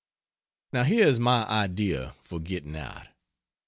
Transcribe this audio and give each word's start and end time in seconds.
Now 0.73 0.81
here 0.83 1.05
is 1.05 1.19
my 1.19 1.45
idea 1.47 2.15
for 2.23 2.39
getting 2.39 2.75
out. 2.75 3.05